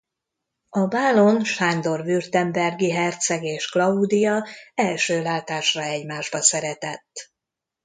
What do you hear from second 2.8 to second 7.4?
herceg és Klaudia első látásra egymásba szeretett.